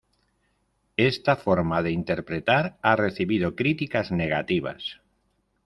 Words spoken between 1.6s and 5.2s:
de interpretar ha recibido críticas negativas.